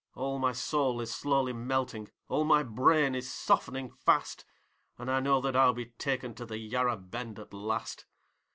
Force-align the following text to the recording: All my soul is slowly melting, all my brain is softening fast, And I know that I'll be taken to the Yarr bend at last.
All 0.15 0.39
my 0.39 0.51
soul 0.51 0.99
is 0.99 1.13
slowly 1.13 1.53
melting, 1.53 2.09
all 2.27 2.43
my 2.43 2.63
brain 2.63 3.13
is 3.13 3.31
softening 3.31 3.91
fast, 3.91 4.45
And 4.97 5.11
I 5.11 5.19
know 5.19 5.39
that 5.41 5.55
I'll 5.55 5.73
be 5.75 5.91
taken 5.99 6.33
to 6.37 6.45
the 6.47 6.57
Yarr 6.57 6.97
bend 6.97 7.37
at 7.37 7.53
last. 7.53 8.07